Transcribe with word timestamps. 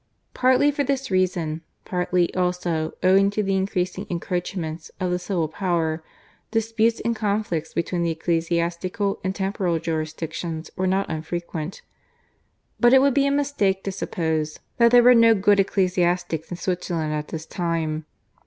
Partly 0.33 0.71
for 0.71 0.83
this 0.83 1.11
reason, 1.11 1.61
partly, 1.85 2.33
also, 2.33 2.93
owing 3.03 3.29
to 3.29 3.43
the 3.43 3.55
increasing 3.55 4.07
encroachments 4.09 4.89
of 4.99 5.11
the 5.11 5.19
civil 5.19 5.47
power, 5.47 6.03
disputes 6.49 6.99
and 7.05 7.15
conflicts 7.15 7.75
between 7.75 8.01
the 8.01 8.09
ecclesiastical 8.09 9.19
and 9.23 9.35
temporal 9.35 9.77
jurisdictions 9.77 10.71
were 10.75 10.87
not 10.87 11.07
unfrequent. 11.07 11.83
But 12.79 12.93
it 12.93 13.01
would 13.03 13.13
be 13.13 13.27
a 13.27 13.31
mistake 13.31 13.83
to 13.83 13.91
suppose 13.91 14.59
that 14.77 14.89
there 14.89 15.03
were 15.03 15.13
no 15.13 15.35
good 15.35 15.59
ecclesiastics 15.59 16.49
in 16.49 16.57
Switzerland 16.57 17.13
at 17.13 17.27
this 17.27 17.45
time. 17.45 18.07